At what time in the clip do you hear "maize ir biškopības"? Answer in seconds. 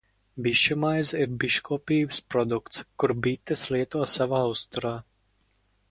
0.83-2.21